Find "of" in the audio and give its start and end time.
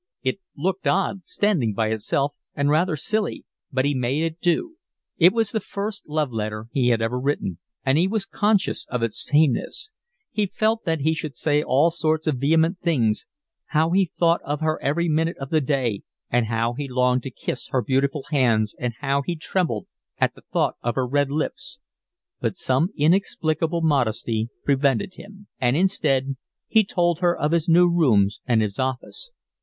8.89-9.03, 12.25-12.37, 14.41-14.59, 15.37-15.51, 20.81-20.95, 27.37-27.51